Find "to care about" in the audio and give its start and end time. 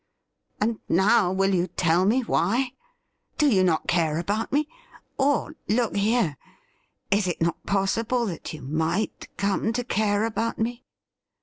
9.73-10.57